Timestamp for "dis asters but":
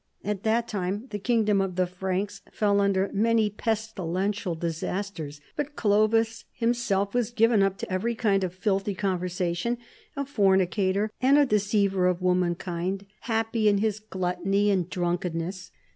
4.55-5.75